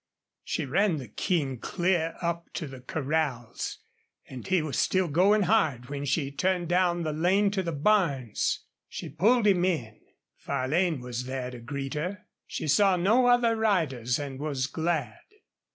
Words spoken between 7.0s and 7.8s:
the lane to the